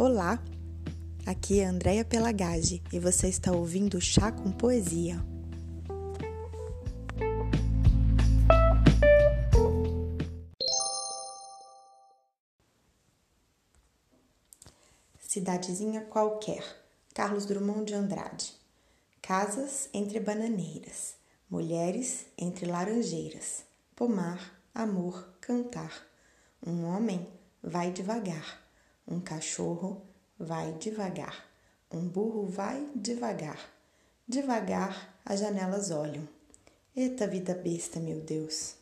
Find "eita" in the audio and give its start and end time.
36.94-37.26